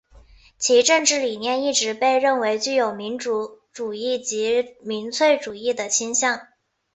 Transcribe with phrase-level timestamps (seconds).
[0.57, 6.47] 其政治理念一直被认为具有民族主义及民粹主义的倾向。